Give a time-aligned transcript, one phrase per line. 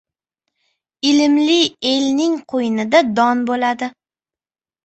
[1.09, 1.59] Ilmli
[1.91, 3.95] elning qo‘ynida don bo‘ladi.